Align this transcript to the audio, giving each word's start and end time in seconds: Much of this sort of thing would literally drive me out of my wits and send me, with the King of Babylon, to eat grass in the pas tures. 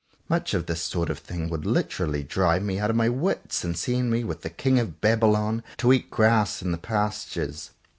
Much 0.27 0.55
of 0.55 0.65
this 0.65 0.81
sort 0.81 1.11
of 1.11 1.19
thing 1.19 1.47
would 1.47 1.63
literally 1.63 2.23
drive 2.23 2.63
me 2.63 2.79
out 2.79 2.89
of 2.89 2.95
my 2.95 3.07
wits 3.07 3.63
and 3.63 3.77
send 3.77 4.09
me, 4.09 4.23
with 4.23 4.41
the 4.41 4.49
King 4.49 4.79
of 4.79 4.99
Babylon, 4.99 5.61
to 5.77 5.93
eat 5.93 6.09
grass 6.09 6.63
in 6.63 6.71
the 6.71 6.79
pas 6.79 7.23
tures. 7.25 7.69